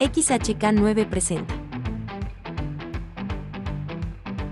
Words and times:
XHK9 0.00 1.06
presenta. 1.10 1.54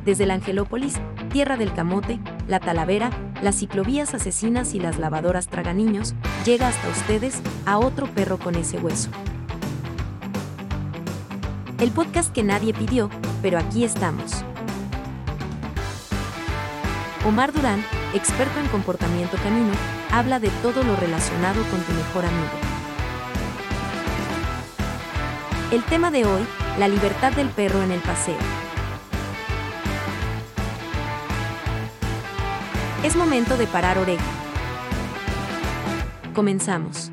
Desde 0.04 0.26
la 0.26 0.34
Angelópolis, 0.34 0.96
Tierra 1.32 1.56
del 1.56 1.72
Camote, 1.72 2.20
la 2.46 2.60
Talavera, 2.60 3.08
las 3.42 3.56
ciclovías 3.56 4.12
asesinas 4.12 4.74
y 4.74 4.78
las 4.78 4.98
lavadoras 4.98 5.48
traganiños, 5.48 6.14
llega 6.44 6.68
hasta 6.68 6.88
ustedes 6.90 7.40
a 7.64 7.78
otro 7.78 8.06
perro 8.08 8.36
con 8.38 8.56
ese 8.56 8.78
hueso. 8.78 9.08
El 11.80 11.92
podcast 11.92 12.30
que 12.30 12.42
nadie 12.42 12.74
pidió, 12.74 13.08
pero 13.40 13.58
aquí 13.58 13.84
estamos. 13.84 14.44
Omar 17.26 17.54
Durán, 17.54 17.82
experto 18.12 18.60
en 18.60 18.66
comportamiento 18.68 19.38
canino, 19.38 19.72
habla 20.12 20.40
de 20.40 20.50
todo 20.62 20.82
lo 20.82 20.94
relacionado 20.96 21.62
con 21.70 21.80
tu 21.80 21.92
mejor 21.94 22.26
amigo. 22.26 22.67
El 25.70 25.84
tema 25.84 26.10
de 26.10 26.24
hoy, 26.24 26.40
la 26.78 26.88
libertad 26.88 27.30
del 27.36 27.50
perro 27.50 27.82
en 27.82 27.90
el 27.90 28.00
paseo. 28.00 28.38
Es 33.04 33.14
momento 33.14 33.54
de 33.58 33.66
parar 33.66 33.98
oreja. 33.98 34.24
Comenzamos. 36.34 37.10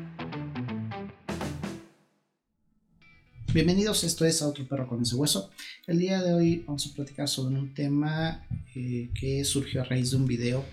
Bienvenidos, 3.52 4.04
esto 4.04 4.24
es 4.24 4.40
a 4.40 4.48
otro 4.48 4.66
perro 4.66 4.88
con 4.88 5.02
ese 5.02 5.16
hueso. 5.16 5.50
El 5.86 5.98
día 5.98 6.22
de 6.22 6.32
hoy 6.32 6.64
vamos 6.66 6.86
a 6.90 6.94
platicar 6.94 7.28
sobre 7.28 7.58
un 7.58 7.74
tema 7.74 8.42
eh, 8.74 9.10
que 9.20 9.44
surgió 9.44 9.82
a 9.82 9.84
raíz 9.84 10.12
de 10.12 10.16
un 10.16 10.24
video 10.24 10.64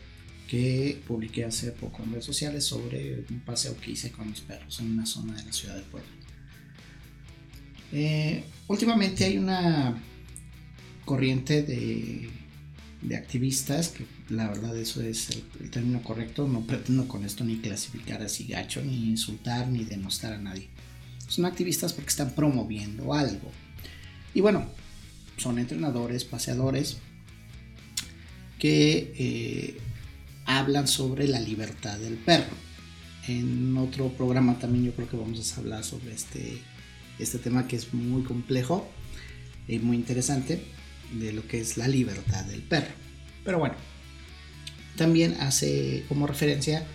que 0.48 1.02
publiqué 1.06 1.44
hace 1.44 1.74
poco 1.74 2.02
en 2.02 2.12
redes 2.12 2.24
sociales 2.24 2.64
sobre 2.64 3.26
un 3.30 3.42
paseo 3.42 3.76
que 3.76 3.92
hice 3.92 4.10
con 4.14 4.30
mis 4.30 4.40
perros 4.40 4.80
en 4.80 4.90
una 4.94 5.06
zona 5.06 5.36
de 5.36 5.44
la 5.44 5.52
ciudad 5.52 5.76
de 5.76 5.82
Puebla. 5.82 6.23
Eh, 7.96 8.44
últimamente 8.68 9.24
hay 9.24 9.38
una 9.38 9.96
corriente 11.06 11.62
de, 11.62 12.30
activistas, 13.16 13.90
que 13.90 14.06
la 14.30 14.48
verdad 14.48 14.76
eso 14.76 15.02
es 15.02 15.30
el, 15.60 15.70
término 15.70 16.02
correcto, 16.02 16.48
no 16.48 16.62
pretendo 16.62 17.08
con 17.08 17.24
esto 17.24 17.44
ni 17.44 17.58
clasificar 17.58 18.24
así 18.24 18.46
gacho, 18.46 18.82
ni 18.82 19.10
insultar, 19.10 19.68
ni 19.68 19.84
denostar 19.84 20.34
a 20.34 20.40
nadie. 20.40 20.70
Son 21.28 21.46
activistas 21.46 21.94
porque 21.94 22.10
están 22.10 22.32
promoviendo 22.32 23.14
algo. 23.14 23.52
Y 24.34 24.42
bueno, 24.42 24.66
son 25.38 25.60
entrenadores, 25.60 26.26
paseadores, 26.26 26.98
que 28.58 29.14
eh, 29.18 29.78
hablan 30.46 30.88
sobre 30.88 31.28
la 31.28 31.40
libertad 31.40 32.00
del 32.00 32.16
perro. 32.16 32.56
En 33.28 33.78
otro 33.78 34.10
programa 34.10 34.58
también 34.58 34.86
yo 34.86 34.96
creo 34.96 35.10
que 35.10 35.18
vamos 35.18 35.54
a 35.54 35.60
hablar 35.60 35.84
sobre 35.84 36.14
este 36.14 36.60
este 37.20 37.40
tema 37.40 37.68
que 37.68 37.76
es 37.76 37.94
muy 37.94 38.24
complejo 38.24 38.88
y 39.68 39.80
muy 39.80 39.98
interesante 39.98 40.64
de 41.20 41.34
lo 41.34 41.48
que 41.48 41.60
es 41.60 41.78
la 41.78 41.88
libertad 41.88 42.44
del 42.46 42.62
perro. 42.62 42.94
Pero 43.44 43.60
bueno, 43.60 43.76
también 44.96 45.36
hace 45.40 46.06
como 46.08 46.28
referencia, 46.28 46.86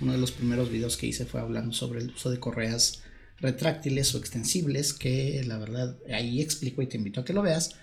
uno 0.00 0.12
de 0.12 0.18
los 0.18 0.32
primeros 0.32 0.70
videos 0.70 0.96
que 0.96 1.06
hice 1.06 1.26
fue 1.26 1.40
hablando 1.40 1.72
sobre 1.72 2.00
el 2.00 2.10
uso 2.10 2.30
de 2.30 2.40
correas 2.40 3.02
retráctiles 3.40 4.14
o 4.14 4.18
extensibles, 4.18 4.92
que 4.92 5.42
la 5.46 5.58
verdad 5.58 5.96
ahí 6.12 6.40
explico 6.40 6.82
y 6.82 6.86
te 6.86 6.96
invito 6.96 7.20
a 7.20 7.24
que 7.24 7.32
lo 7.32 7.42
veas. 7.42 7.76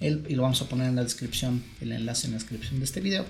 y 0.00 0.34
lo 0.34 0.42
vamos 0.42 0.60
a 0.60 0.68
poner 0.68 0.88
en 0.88 0.96
la 0.96 1.04
descripción, 1.04 1.64
el 1.80 1.92
enlace 1.92 2.26
en 2.26 2.32
la 2.32 2.38
descripción 2.38 2.78
de 2.80 2.84
este 2.84 3.00
video, 3.00 3.24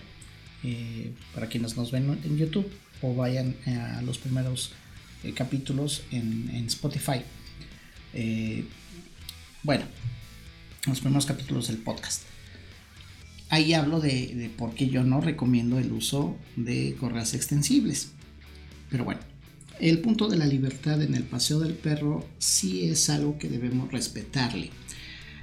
eh, 0.64 1.12
para 1.34 1.48
quienes 1.48 1.76
nos 1.76 1.92
ven 1.92 2.18
en 2.24 2.36
YouTube 2.36 2.68
o 3.02 3.14
vayan 3.14 3.54
a 3.66 4.02
los 4.02 4.18
primeros 4.18 4.72
eh, 5.22 5.32
capítulos 5.32 6.02
en 6.10 6.66
Spotify. 6.66 7.22
Eh, 8.14 8.64
bueno, 9.62 9.84
los 10.86 11.00
primeros 11.00 11.26
capítulos 11.26 11.68
del 11.68 11.78
podcast. 11.78 12.22
Ahí 13.48 13.74
hablo 13.74 14.00
de, 14.00 14.50
por 14.56 14.74
qué 14.74 14.88
yo 14.88 15.04
no 15.04 15.20
recomiendo 15.20 15.78
el 15.78 15.92
uso 15.92 16.36
de 16.56 16.96
correas 16.98 17.34
extensibles. 17.34 18.12
Pero 18.90 19.04
bueno, 19.04 19.20
el 19.80 20.00
punto 20.00 20.28
de 20.28 20.36
la 20.36 20.46
libertad 20.46 21.00
en 21.02 21.14
el 21.14 21.22
paseo 21.22 21.60
del 21.60 21.74
perro 21.74 22.26
sí 22.38 22.88
es 22.88 23.08
algo 23.08 23.38
que 23.38 23.48
debemos 23.48 23.92
respetarle. 23.92 24.70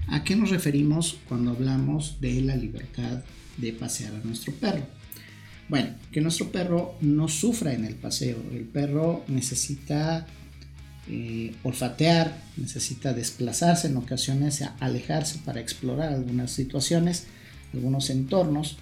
¿A 0.07 0.23
qué 0.23 0.35
nos 0.35 0.49
referimos 0.49 1.17
cuando 1.29 1.51
hablamos 1.51 2.19
de 2.19 2.41
la 2.41 2.55
libertad 2.55 3.23
de 3.57 3.71
pasear 3.71 4.13
a 4.15 4.25
nuestro 4.25 4.53
perro? 4.53 4.85
Bueno, 5.69 5.95
que 6.11 6.19
nuestro 6.19 6.51
perro 6.51 6.95
no 6.99 7.29
sufra 7.29 7.73
en 7.73 7.85
el 7.85 7.95
paseo. 7.95 8.37
El 8.51 8.65
perro 8.65 9.23
necesita 9.27 10.27
eh, 11.09 11.53
olfatear, 11.63 12.41
necesita 12.55 13.11
desplazarse 13.11 13.87
en 13.87 13.97
ocasiones, 13.97 14.63
alejarse 14.79 15.39
para 15.43 15.59
explorar 15.59 16.13
algunas 16.13 16.51
situaciones, 16.51 17.25
algunos 17.73 18.09
entornos. 18.09 18.77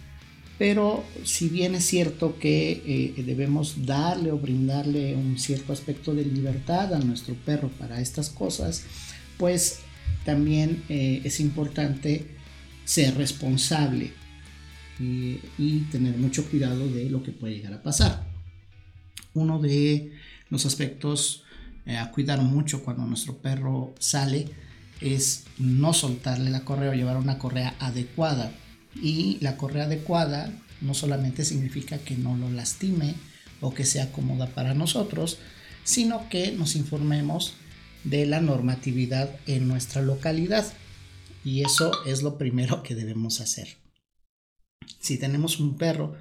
Pero 0.59 1.03
si 1.23 1.49
bien 1.49 1.73
es 1.73 1.85
cierto 1.85 2.37
que 2.37 2.83
eh, 3.17 3.23
debemos 3.23 3.87
darle 3.87 4.31
o 4.31 4.37
brindarle 4.37 5.15
un 5.15 5.39
cierto 5.39 5.73
aspecto 5.73 6.13
de 6.13 6.23
libertad 6.23 6.93
a 6.93 6.99
nuestro 6.99 7.33
perro 7.33 7.69
para 7.69 7.99
estas 7.99 8.29
cosas, 8.29 8.83
pues 9.39 9.79
también 10.23 10.83
eh, 10.89 11.21
es 11.23 11.39
importante 11.39 12.27
ser 12.85 13.15
responsable 13.15 14.13
y 14.99 15.79
tener 15.91 16.15
mucho 16.17 16.47
cuidado 16.47 16.87
de 16.87 17.09
lo 17.09 17.23
que 17.23 17.31
puede 17.31 17.55
llegar 17.55 17.73
a 17.73 17.81
pasar. 17.81 18.27
Uno 19.33 19.57
de 19.57 20.11
los 20.51 20.67
aspectos 20.67 21.43
eh, 21.85 21.97
a 21.97 22.11
cuidar 22.11 22.41
mucho 22.41 22.83
cuando 22.83 23.05
nuestro 23.05 23.37
perro 23.37 23.93
sale 23.99 24.49
es 25.01 25.45
no 25.57 25.93
soltarle 25.93 26.51
la 26.51 26.63
correa 26.63 26.91
o 26.91 26.93
llevar 26.93 27.17
una 27.17 27.39
correa 27.39 27.75
adecuada. 27.79 28.51
Y 28.95 29.37
la 29.41 29.57
correa 29.57 29.85
adecuada 29.85 30.51
no 30.81 30.93
solamente 30.93 31.45
significa 31.45 31.97
que 31.97 32.15
no 32.15 32.37
lo 32.37 32.49
lastime 32.49 33.15
o 33.61 33.73
que 33.73 33.85
sea 33.85 34.11
cómoda 34.11 34.47
para 34.47 34.73
nosotros, 34.73 35.39
sino 35.83 36.29
que 36.29 36.51
nos 36.51 36.75
informemos 36.75 37.53
de 38.03 38.25
la 38.25 38.41
normatividad 38.41 39.29
en 39.47 39.67
nuestra 39.67 40.01
localidad. 40.01 40.71
Y 41.43 41.63
eso 41.63 42.05
es 42.05 42.21
lo 42.21 42.37
primero 42.37 42.83
que 42.83 42.95
debemos 42.95 43.41
hacer. 43.41 43.77
Si 44.99 45.17
tenemos 45.17 45.59
un 45.59 45.77
perro, 45.77 46.15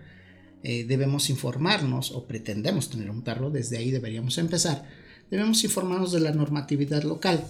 eh, 0.62 0.84
debemos 0.84 1.28
informarnos 1.28 2.12
o 2.12 2.26
pretendemos 2.26 2.90
tener 2.90 3.10
un 3.10 3.22
perro, 3.22 3.50
desde 3.50 3.78
ahí 3.78 3.90
deberíamos 3.90 4.38
empezar 4.38 4.86
debemos 5.30 5.62
informarnos 5.64 6.12
de 6.12 6.20
la 6.20 6.32
normatividad 6.32 7.02
local. 7.04 7.44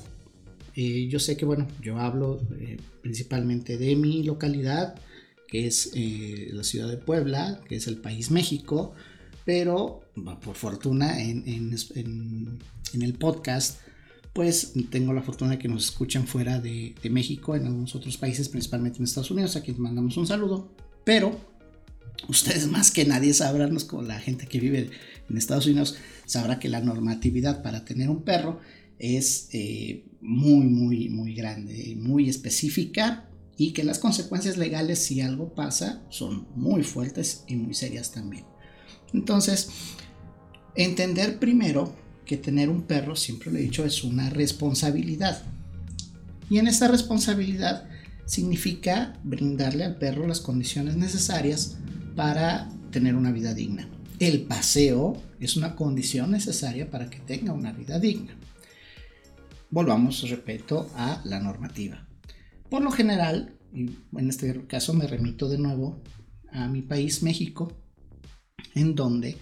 Eh, 0.77 1.09
yo 1.09 1.19
sé 1.19 1.37
que, 1.37 1.45
bueno, 1.45 1.67
yo 1.83 1.99
hablo 1.99 2.41
eh, 2.59 2.79
principalmente 3.03 3.77
de 3.79 3.97
mi 3.97 4.23
localidad, 4.23 4.95
que 5.49 5.67
es 5.67 5.91
eh, 5.95 6.49
la 6.53 6.63
ciudad 6.63 6.89
de 6.89 6.97
Puebla, 6.97 7.61
que 7.69 7.77
es 7.77 7.87
el 7.89 7.97
país 7.97 8.31
México, 8.31 8.95
pero 9.45 10.03
por 10.43 10.55
fortuna 10.55 11.21
en, 11.21 11.45
en, 11.47 13.03
el 13.03 13.15
podcast, 13.15 13.81
pues 14.33 14.75
tengo 14.91 15.13
la 15.13 15.23
fortuna 15.23 15.53
de 15.53 15.59
que 15.59 15.67
nos 15.67 15.87
escuchan 15.87 16.27
fuera 16.27 16.61
de, 16.61 16.95
de 17.03 17.11
México, 17.11 17.57
en 17.57 17.67
algunos 17.67 17.97
otros 17.97 18.17
países, 18.17 18.49
principalmente 18.49 18.99
en 18.99 19.05
Estados 19.05 19.31
Unidos, 19.31 19.57
a 19.57 19.63
quienes 19.63 19.81
mandamos 19.81 20.17
un 20.17 20.27
saludo, 20.27 20.73
pero 21.05 21.50
ustedes 22.29 22.67
más 22.69 22.91
que 22.91 23.05
nadie 23.05 23.35
sabrán, 23.35 23.77
con 23.81 24.09
la 24.09 24.19
gente 24.19 24.47
que 24.47 24.61
vive 24.61 24.91
en 25.29 25.37
Estados 25.37 25.67
Unidos, 25.67 25.97
sabrá 26.27 26.59
que 26.59 26.69
la 26.69 26.81
normatividad 26.81 27.63
para 27.63 27.85
tener 27.85 28.11
un 28.11 28.23
perro 28.23 28.61
es 28.99 29.49
eh, 29.53 30.05
muy, 30.21 30.67
muy, 30.67 31.09
muy 31.09 31.35
grande, 31.35 31.97
muy 31.99 32.29
específica 32.29 33.29
y 33.57 33.73
que 33.73 33.85
las 33.85 33.99
consecuencias 33.99 34.57
legales 34.57 34.99
si 34.99 35.21
algo 35.21 35.55
pasa 35.55 36.03
son 36.11 36.47
muy 36.55 36.83
fuertes 36.83 37.45
y 37.47 37.57
muy 37.57 37.75
serias 37.75 38.13
también. 38.13 38.45
Entonces, 39.13 39.71
entender 40.75 41.39
primero 41.39 41.97
que 42.25 42.37
tener 42.37 42.69
un 42.69 42.83
perro, 42.83 43.17
siempre 43.17 43.51
lo 43.51 43.59
he 43.59 43.63
dicho, 43.63 43.85
es 43.85 44.05
una 44.05 44.31
responsabilidad. 44.31 45.43
Y 46.49 46.59
en 46.59 46.69
esa 46.69 46.89
responsabilidad 46.89 47.89
significa 48.27 49.19
brindarle 49.25 49.85
al 49.85 49.97
perro 49.99 50.27
las 50.27 50.41
condiciones 50.41 50.97
necesarias 50.97 51.77
para 52.21 52.69
tener 52.91 53.15
una 53.15 53.33
vida 53.33 53.55
digna. 53.55 53.89
El 54.19 54.43
paseo 54.43 55.17
es 55.41 55.57
una 55.57 55.75
condición 55.75 56.33
necesaria 56.33 56.91
para 56.91 57.09
que 57.09 57.19
tenga 57.19 57.55
una 57.55 57.73
vida 57.73 57.99
digna. 57.99 58.37
Volvamos, 59.71 60.29
repito, 60.29 60.91
a 60.97 61.23
la 61.25 61.41
normativa. 61.41 62.07
Por 62.69 62.83
lo 62.83 62.91
general, 62.91 63.55
y 63.73 63.89
en 64.15 64.29
este 64.29 64.67
caso 64.67 64.93
me 64.93 65.07
remito 65.07 65.49
de 65.49 65.57
nuevo 65.57 66.03
a 66.53 66.69
mi 66.69 66.83
país, 66.83 67.23
México, 67.23 67.73
en 68.75 68.95
donde 68.95 69.39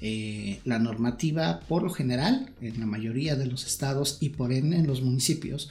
eh, 0.00 0.60
la 0.64 0.78
normativa, 0.78 1.58
por 1.66 1.82
lo 1.82 1.90
general, 1.90 2.54
en 2.60 2.78
la 2.78 2.86
mayoría 2.86 3.34
de 3.34 3.46
los 3.46 3.66
estados 3.66 4.18
y 4.20 4.28
por 4.28 4.52
ende 4.52 4.76
en 4.76 4.86
los 4.86 5.02
municipios, 5.02 5.68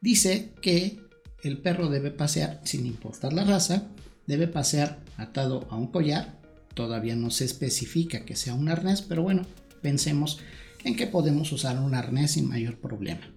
dice 0.00 0.54
que 0.60 0.98
el 1.44 1.58
perro 1.58 1.88
debe 1.88 2.10
pasear, 2.10 2.60
sin 2.64 2.84
importar 2.84 3.32
la 3.32 3.44
raza, 3.44 3.92
debe 4.26 4.48
pasear 4.48 5.02
atado 5.16 5.66
a 5.70 5.76
un 5.76 5.88
collar. 5.88 6.40
Todavía 6.74 7.16
no 7.16 7.30
se 7.30 7.44
especifica 7.44 8.24
que 8.24 8.36
sea 8.36 8.54
un 8.54 8.68
arnés, 8.68 9.02
pero 9.02 9.22
bueno, 9.22 9.46
pensemos 9.82 10.40
en 10.84 10.96
que 10.96 11.06
podemos 11.06 11.52
usar 11.52 11.78
un 11.78 11.94
arnés 11.94 12.32
sin 12.32 12.48
mayor 12.48 12.78
problema. 12.78 13.30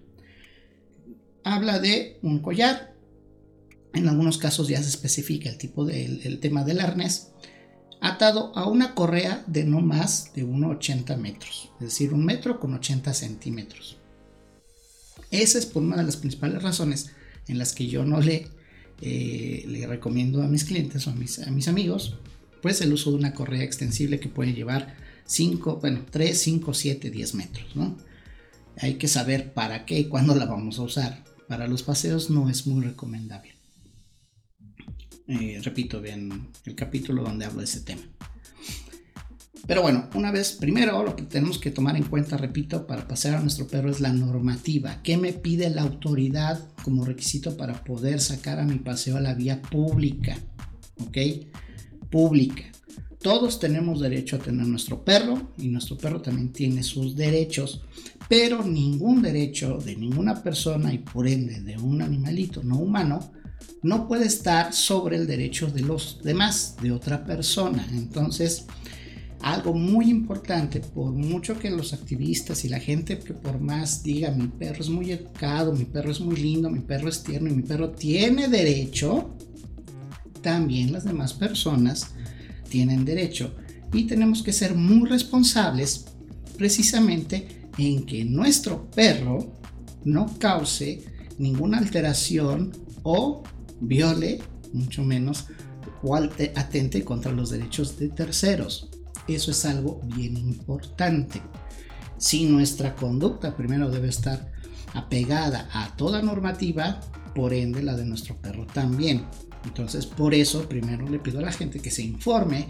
habla 1.44 1.78
de 1.78 2.18
un 2.22 2.40
collar. 2.40 2.94
En 3.94 4.06
algunos 4.06 4.36
casos 4.36 4.68
ya 4.68 4.82
se 4.82 4.88
especifica 4.90 5.48
el 5.48 5.56
tipo 5.56 5.84
del 5.86 6.20
el 6.24 6.40
tema 6.40 6.62
del 6.62 6.80
arnés 6.80 7.28
atado 8.00 8.52
a 8.56 8.66
una 8.68 8.94
correa 8.94 9.44
de 9.46 9.64
no 9.64 9.80
más 9.80 10.32
de 10.34 10.44
1,80 10.44 11.16
metros, 11.16 11.70
es 11.80 11.86
decir, 11.86 12.12
un 12.12 12.24
metro 12.24 12.60
con 12.60 12.74
80 12.74 13.12
centímetros. 13.14 13.98
Esa 15.30 15.58
es 15.58 15.66
por 15.66 15.82
una 15.82 15.96
de 15.96 16.04
las 16.04 16.16
principales 16.16 16.62
razones 16.62 17.10
en 17.48 17.58
las 17.58 17.72
que 17.72 17.88
yo 17.88 18.04
no 18.04 18.20
le, 18.20 18.48
eh, 19.00 19.64
le 19.68 19.86
recomiendo 19.86 20.42
a 20.42 20.48
mis 20.48 20.64
clientes 20.64 21.06
o 21.06 21.10
a 21.10 21.14
mis, 21.14 21.68
amigos, 21.68 22.16
pues 22.62 22.80
el 22.80 22.92
uso 22.92 23.10
de 23.10 23.16
una 23.16 23.34
correa 23.34 23.62
extensible 23.62 24.18
que 24.18 24.28
puede 24.28 24.52
llevar 24.52 24.96
5, 25.26 25.78
bueno, 25.80 26.04
3, 26.10 26.38
5, 26.38 26.74
7, 26.74 27.10
10 27.10 27.34
metros, 27.34 27.76
¿no? 27.76 27.96
Hay 28.80 28.94
que 28.94 29.08
saber 29.08 29.52
para 29.52 29.84
qué 29.84 29.98
y 29.98 30.04
cuándo 30.06 30.34
la 30.34 30.46
vamos 30.46 30.78
a 30.78 30.82
usar. 30.82 31.24
Para 31.48 31.66
los 31.66 31.82
paseos 31.82 32.30
no 32.30 32.48
es 32.50 32.66
muy 32.66 32.84
recomendable. 32.84 33.54
Eh, 35.26 35.60
repito 35.62 36.00
bien 36.00 36.48
el 36.64 36.74
capítulo 36.74 37.22
donde 37.22 37.44
hablo 37.44 37.58
de 37.58 37.64
ese 37.64 37.80
tema. 37.80 38.02
Pero 39.68 39.82
bueno, 39.82 40.08
una 40.14 40.32
vez, 40.32 40.52
primero 40.52 41.02
lo 41.02 41.14
que 41.14 41.24
tenemos 41.24 41.58
que 41.58 41.70
tomar 41.70 41.94
en 41.94 42.04
cuenta, 42.04 42.38
repito, 42.38 42.86
para 42.86 43.06
pasear 43.06 43.34
a 43.34 43.40
nuestro 43.42 43.66
perro 43.66 43.90
es 43.90 44.00
la 44.00 44.14
normativa. 44.14 45.02
¿Qué 45.02 45.18
me 45.18 45.34
pide 45.34 45.68
la 45.68 45.82
autoridad 45.82 46.58
como 46.82 47.04
requisito 47.04 47.54
para 47.54 47.84
poder 47.84 48.18
sacar 48.22 48.60
a 48.60 48.64
mi 48.64 48.78
paseo 48.78 49.18
a 49.18 49.20
la 49.20 49.34
vía 49.34 49.60
pública? 49.60 50.38
¿Ok? 51.06 51.18
Pública. 52.08 52.62
Todos 53.20 53.60
tenemos 53.60 54.00
derecho 54.00 54.36
a 54.36 54.38
tener 54.38 54.66
nuestro 54.66 55.04
perro 55.04 55.52
y 55.58 55.68
nuestro 55.68 55.98
perro 55.98 56.22
también 56.22 56.50
tiene 56.50 56.82
sus 56.82 57.14
derechos, 57.14 57.82
pero 58.26 58.64
ningún 58.64 59.20
derecho 59.20 59.76
de 59.84 59.96
ninguna 59.96 60.42
persona 60.42 60.94
y 60.94 60.98
por 60.98 61.28
ende 61.28 61.60
de 61.60 61.76
un 61.76 62.00
animalito 62.00 62.62
no 62.62 62.78
humano 62.78 63.32
no 63.82 64.08
puede 64.08 64.24
estar 64.24 64.72
sobre 64.72 65.16
el 65.16 65.26
derecho 65.26 65.66
de 65.66 65.82
los 65.82 66.22
demás, 66.22 66.76
de 66.80 66.90
otra 66.90 67.26
persona. 67.26 67.86
Entonces, 67.92 68.64
algo 69.40 69.72
muy 69.72 70.10
importante, 70.10 70.80
por 70.80 71.12
mucho 71.12 71.58
que 71.58 71.70
los 71.70 71.92
activistas 71.92 72.64
y 72.64 72.68
la 72.68 72.80
gente 72.80 73.18
que 73.18 73.34
por 73.34 73.60
más 73.60 74.02
diga 74.02 74.30
mi 74.30 74.48
perro 74.48 74.80
es 74.80 74.88
muy 74.88 75.12
educado, 75.12 75.72
mi 75.72 75.84
perro 75.84 76.10
es 76.10 76.20
muy 76.20 76.36
lindo, 76.36 76.68
mi 76.70 76.80
perro 76.80 77.08
es 77.08 77.22
tierno 77.22 77.48
y 77.48 77.54
mi 77.54 77.62
perro 77.62 77.90
tiene 77.90 78.48
derecho, 78.48 79.36
también 80.42 80.92
las 80.92 81.04
demás 81.04 81.34
personas 81.34 82.08
tienen 82.68 83.04
derecho. 83.04 83.54
Y 83.92 84.04
tenemos 84.04 84.42
que 84.42 84.52
ser 84.52 84.74
muy 84.74 85.08
responsables 85.08 86.06
precisamente 86.56 87.68
en 87.78 88.04
que 88.04 88.24
nuestro 88.24 88.90
perro 88.90 89.54
no 90.04 90.26
cause 90.38 91.04
ninguna 91.38 91.78
alteración 91.78 92.72
o 93.02 93.42
viole, 93.80 94.40
mucho 94.72 95.04
menos, 95.04 95.46
o 96.02 96.14
atente 96.14 97.04
contra 97.04 97.32
los 97.32 97.50
derechos 97.50 97.98
de 97.98 98.08
terceros. 98.08 98.90
Eso 99.28 99.50
es 99.50 99.64
algo 99.66 100.00
bien 100.04 100.36
importante. 100.36 101.42
Si 102.16 102.46
nuestra 102.46 102.96
conducta 102.96 103.56
primero 103.56 103.90
debe 103.90 104.08
estar 104.08 104.50
apegada 104.94 105.68
a 105.72 105.94
toda 105.96 106.22
normativa, 106.22 107.00
por 107.34 107.52
ende 107.52 107.82
la 107.82 107.94
de 107.94 108.06
nuestro 108.06 108.36
perro 108.36 108.66
también. 108.66 109.24
Entonces, 109.64 110.06
por 110.06 110.34
eso 110.34 110.68
primero 110.68 111.08
le 111.08 111.18
pido 111.18 111.38
a 111.38 111.42
la 111.42 111.52
gente 111.52 111.78
que 111.78 111.90
se 111.90 112.02
informe 112.02 112.68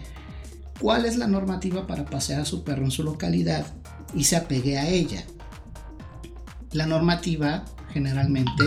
cuál 0.79 1.05
es 1.05 1.17
la 1.17 1.27
normativa 1.27 1.87
para 1.87 2.05
pasear 2.05 2.41
a 2.41 2.45
su 2.45 2.63
perro 2.63 2.83
en 2.83 2.91
su 2.91 3.03
localidad 3.03 3.65
y 4.13 4.25
se 4.25 4.35
apegue 4.35 4.77
a 4.77 4.87
ella. 4.87 5.23
La 6.73 6.85
normativa 6.85 7.65
generalmente 7.93 8.63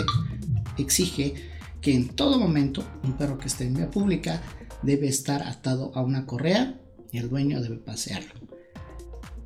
exige 0.78 1.34
que 1.80 1.94
en 1.94 2.08
todo 2.08 2.38
momento 2.38 2.82
un 3.04 3.12
perro 3.12 3.38
que 3.38 3.48
esté 3.48 3.66
en 3.66 3.74
vía 3.74 3.90
pública 3.90 4.40
debe 4.82 5.08
estar 5.08 5.42
atado 5.42 5.92
a 5.94 6.00
una 6.00 6.26
correa 6.26 6.81
el 7.18 7.28
dueño 7.28 7.60
debe 7.60 7.76
pasearlo. 7.76 8.32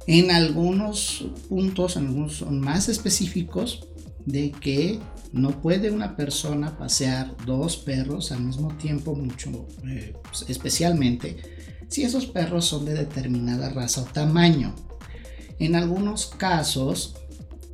En 0.07 0.31
algunos 0.31 1.27
puntos, 1.49 1.97
en 1.97 2.07
algunos 2.07 2.37
son 2.37 2.61
más 2.61 2.89
específicos, 2.89 3.89
de 4.25 4.51
que 4.51 5.01
no 5.33 5.63
puede 5.63 5.91
una 5.91 6.17
persona 6.17 6.77
pasear 6.79 7.37
dos 7.45 7.77
perros 7.77 8.33
al 8.33 8.43
mismo 8.43 8.77
tiempo, 8.77 9.15
mucho 9.15 9.69
eh, 9.87 10.15
especialmente 10.49 11.37
si 11.89 12.03
esos 12.03 12.27
perros 12.27 12.65
son 12.65 12.85
de 12.85 12.95
determinada 12.95 13.71
raza 13.71 14.03
o 14.03 14.05
tamaño. 14.05 14.75
En 15.59 15.77
algunos 15.77 16.27
casos 16.27 17.17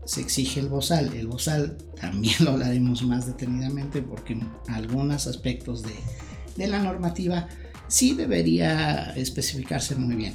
se 0.05 0.21
exige 0.21 0.61
el 0.61 0.69
bozal. 0.69 1.15
El 1.15 1.27
bozal 1.27 1.79
también 2.01 2.35
lo 2.41 2.53
hablaremos 2.53 3.03
más 3.03 3.27
detenidamente 3.27 4.03
porque 4.03 4.35
en 4.35 4.51
algunos 4.69 5.27
aspectos 5.27 5.83
de, 5.83 6.69
la 6.69 6.83
normativa 6.83 7.49
sí 7.89 8.15
debería 8.15 9.13
especificarse 9.17 9.95
muy 9.97 10.17
bien. 10.17 10.35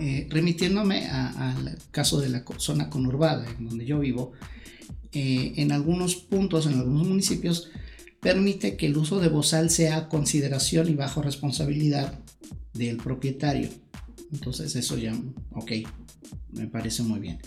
Eh, 0.00 0.26
remitiéndome 0.30 1.06
al 1.06 1.78
caso 1.90 2.20
de 2.20 2.28
la 2.28 2.44
zona 2.56 2.90
conurbada 2.90 3.46
en 3.48 3.68
donde 3.68 3.84
yo 3.84 4.00
vivo, 4.00 4.32
eh, 5.12 5.52
en 5.56 5.70
algunos 5.70 6.16
puntos, 6.16 6.66
en 6.66 6.74
algunos 6.74 7.06
municipios, 7.06 7.70
permite 8.20 8.76
que 8.76 8.86
el 8.86 8.96
uso 8.96 9.20
de 9.20 9.28
bozal 9.28 9.70
sea 9.70 10.08
consideración 10.08 10.88
y 10.88 10.94
bajo 10.94 11.22
responsabilidad 11.22 12.18
del 12.72 12.96
propietario. 12.96 13.68
Entonces 14.32 14.74
eso 14.74 14.96
ya, 14.96 15.14
ok, 15.52 15.72
me 16.52 16.66
parece 16.66 17.02
muy 17.02 17.20
bien. 17.20 17.38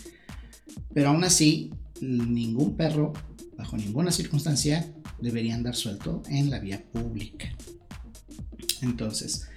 Pero 0.94 1.08
aún 1.08 1.24
así, 1.24 1.72
ningún 2.00 2.76
perro, 2.76 3.12
bajo 3.56 3.76
ninguna 3.76 4.12
circunstancia, 4.12 4.92
debería 5.20 5.54
andar 5.54 5.74
suelto 5.74 6.22
en 6.28 6.50
la 6.50 6.58
vía 6.58 6.84
pública. 6.92 7.48
Entonces, 8.86 9.48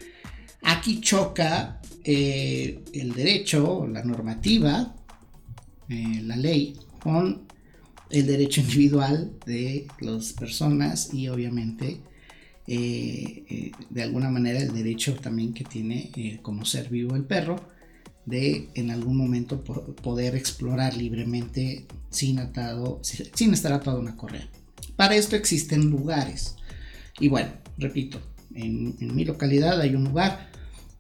aquí 0.62 1.00
choca 1.02 1.80
eh, 2.04 2.84
el 2.94 3.14
derecho, 3.14 3.88
la 3.88 4.04
normativa, 4.04 4.96
eh, 5.88 6.22
la 6.24 6.36
ley, 6.36 6.76
con 7.02 7.48
el 8.10 8.26
derecho 8.26 8.62
individual 8.62 9.34
de 9.46 9.88
las 10.02 10.34
personas 10.34 11.14
y 11.14 11.28
obviamente 11.28 12.02
eh, 12.66 13.72
de 13.90 14.04
alguna 14.04 14.30
manera 14.30 14.60
el 14.60 14.74
derecho 14.74 15.16
también 15.16 15.54
que 15.54 15.64
tiene 15.64 16.40
como 16.42 16.66
ser 16.66 16.90
vivo 16.90 17.16
el 17.16 17.24
perro 17.24 17.70
de 18.26 18.70
en 18.76 18.92
algún 18.92 19.18
momento 19.18 19.64
poder 19.64 20.36
explorar 20.36 20.96
libremente 20.96 21.86
sin, 22.10 22.40
atado, 22.40 23.00
sin 23.04 23.54
estar 23.54 23.74
atado 23.74 23.98
a 23.98 24.02
una 24.02 24.16
correa. 24.16 24.48
Para 24.96 25.16
esto 25.16 25.36
existen 25.36 25.90
lugares. 25.90 26.56
Y 27.20 27.28
bueno, 27.28 27.52
repito, 27.78 28.20
en, 28.54 28.96
mi 29.16 29.26
localidad 29.26 29.80
hay 29.82 29.96
un 29.96 30.06
lugar 30.06 30.50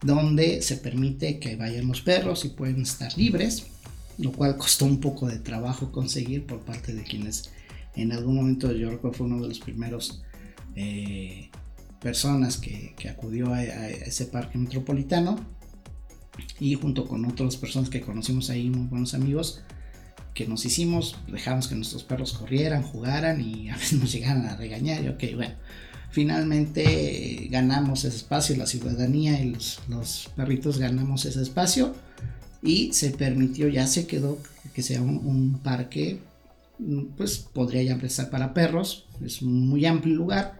donde 0.01 0.61
se 0.61 0.77
permite 0.77 1.39
que 1.39 1.55
vayan 1.55 1.87
los 1.87 2.01
perros 2.01 2.45
y 2.45 2.49
pueden 2.49 2.81
estar 2.81 3.17
libres, 3.17 3.67
lo 4.17 4.31
cual 4.31 4.57
costó 4.57 4.85
un 4.85 4.99
poco 4.99 5.27
de 5.27 5.39
trabajo 5.39 5.91
conseguir 5.91 6.45
por 6.45 6.61
parte 6.61 6.93
de 6.93 7.03
quienes 7.03 7.51
en 7.95 8.11
algún 8.11 8.35
momento 8.35 8.71
yo 8.71 8.89
recuerdo 8.89 9.17
fue 9.17 9.27
uno 9.27 9.41
de 9.41 9.49
los 9.49 9.59
primeros 9.59 10.21
eh, 10.75 11.49
personas 11.99 12.57
que, 12.57 12.95
acudió 13.09 13.53
a, 13.53 13.63
ese 13.63 14.25
parque 14.25 14.57
metropolitano 14.57 15.37
y 16.59 16.75
junto 16.75 17.05
con 17.05 17.25
otras 17.25 17.57
personas 17.57 17.89
que 17.89 18.01
conocimos 18.01 18.49
ahí, 18.49 18.69
muy 18.69 18.87
buenos 18.87 19.13
amigos, 19.13 19.61
que 20.33 20.47
nos 20.47 20.63
hicimos, 20.65 21.17
dejamos 21.27 21.67
que 21.67 21.75
nuestros 21.75 22.03
perros 22.03 22.31
corrieran, 22.33 22.83
jugaran 22.83 23.41
y 23.41 23.69
a 23.69 23.75
veces 23.75 23.99
nos 23.99 24.11
llegaran 24.13 24.45
a 24.45 24.55
regañar. 24.55 25.03
Y 25.03 25.09
ok, 25.09 25.35
bueno, 25.35 25.55
finalmente 26.11 27.47
ganamos 27.49 28.05
ese 28.05 28.17
espacio, 28.17 28.55
la 28.57 28.65
ciudadanía 28.65 29.41
y 29.41 29.55
los, 29.87 30.31
perritos 30.35 30.77
ganamos 30.79 31.25
ese 31.25 31.41
espacio 31.41 31.93
y 32.61 32.93
se 32.93 33.11
permitió, 33.11 33.67
ya 33.67 33.87
se 33.87 34.07
quedó 34.07 34.37
que 34.73 34.81
sea 34.81 35.01
un, 35.01 35.59
parque, 35.63 36.19
pues 37.17 37.37
podría 37.37 37.83
ya 37.83 37.93
empezar 37.93 38.29
para 38.29 38.53
perros, 38.53 39.07
es 39.23 39.41
un 39.41 39.67
muy 39.67 39.85
amplio 39.85 40.15
lugar, 40.15 40.59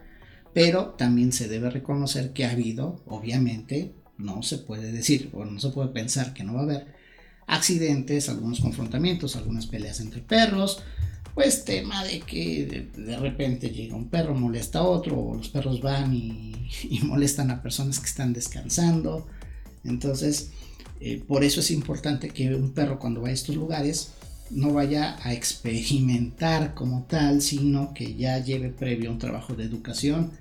pero 0.53 0.95
también 0.97 1.31
se 1.31 1.47
debe 1.47 1.69
reconocer 1.69 2.33
que 2.33 2.45
ha 2.45 2.51
habido, 2.51 3.01
obviamente, 3.05 3.93
no 4.17 4.43
se 4.43 4.57
puede 4.57 4.91
decir 4.91 5.29
o 5.33 5.45
no 5.45 5.59
se 5.59 5.69
puede 5.69 5.89
pensar 5.89 6.33
que 6.33 6.43
no 6.43 6.53
va 6.53 6.61
a 6.61 6.63
haber 6.63 6.87
accidentes, 7.47 8.29
algunos 8.29 8.59
confrontamientos, 8.59 9.35
algunas 9.35 9.67
peleas 9.67 9.99
entre 10.01 10.21
perros, 10.21 10.83
pues 11.33 11.65
tema 11.65 12.03
de 12.03 12.19
que 12.21 12.89
de, 12.95 13.17
repente 13.17 13.69
llega 13.69 13.95
un 13.95 14.09
perro, 14.09 14.36
molesta 14.36 14.79
a 14.79 14.83
otro, 14.83 15.17
o 15.17 15.36
los 15.36 15.50
perros 15.50 15.81
van 15.81 16.13
y, 16.13 17.00
molestan 17.03 17.51
a 17.51 17.62
personas 17.62 18.00
que 18.00 18.07
están 18.07 18.33
descansando. 18.33 19.27
Entonces, 19.83 20.51
eh, 21.00 21.24
por 21.25 21.43
eso 21.43 21.62
es 21.62 21.71
importante 21.71 22.29
que 22.29 22.53
un 22.53 22.74
perro 22.74 23.00
cuando 23.00 23.21
va 23.21 23.29
a 23.29 23.31
estos 23.31 23.55
lugares 23.55 24.13
no 24.50 24.74
vaya 24.74 25.17
a 25.24 25.33
experimentar 25.33 26.74
como 26.74 27.03
tal, 27.03 27.41
sino 27.41 27.93
que 27.93 28.15
ya 28.15 28.39
lleve 28.39 28.69
previo 28.69 29.12
un 29.12 29.19
trabajo 29.19 29.53
de 29.53 29.63
educación, 29.63 30.31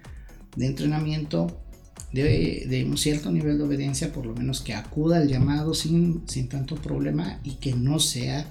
de 0.56 0.66
entrenamiento 0.66 1.60
de, 2.12 2.86
un 2.88 2.96
cierto 2.96 3.30
nivel 3.30 3.58
de 3.58 3.64
obediencia, 3.64 4.12
por 4.12 4.26
lo 4.26 4.34
menos 4.34 4.60
que 4.60 4.74
acuda 4.74 5.18
al 5.18 5.28
llamado 5.28 5.74
sin, 5.74 6.22
sin 6.26 6.48
tanto 6.48 6.76
problema 6.76 7.40
y 7.44 7.56
que 7.56 7.74
no 7.74 7.98
sea, 7.98 8.46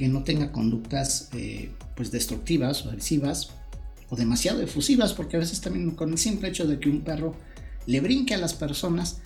que 0.00 0.08
no 0.08 0.24
tenga 0.24 0.50
conductas 0.50 1.28
eh, 1.34 1.72
pues 1.94 2.10
destructivas 2.10 2.86
o 2.86 2.88
agresivas 2.88 3.50
o 4.08 4.16
demasiado 4.16 4.62
efusivas, 4.62 5.12
porque 5.12 5.36
a 5.36 5.40
veces 5.40 5.60
también 5.60 5.90
con 5.90 6.12
el 6.12 6.16
simple 6.16 6.48
hecho 6.48 6.66
de 6.66 6.80
que 6.80 6.88
un 6.88 7.02
perro 7.02 7.36
le 7.84 8.00
brinque 8.00 8.32
a 8.32 8.38
las 8.38 8.54
personas, 8.54 9.18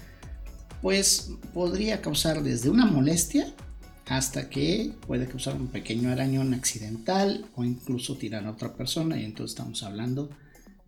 pues 0.83 1.31
podría 1.53 2.03
causar 2.03 2.43
desde 2.43 2.71
una 2.71 2.87
molestia 2.87 3.55
hasta 4.07 4.51
que 4.51 4.91
puede 5.07 5.29
causar 5.29 5.55
un 5.55 5.69
pequeño 5.69 6.11
arañón 6.11 6.55
accidental 6.55 7.47
o 7.55 7.63
incluso 7.63 8.17
tirar 8.17 8.45
a 8.45 8.51
otra 8.51 8.75
persona 8.75 9.17
y 9.17 9.25
entonces 9.25 9.57
estamos 9.57 9.85
hablando 9.85 10.29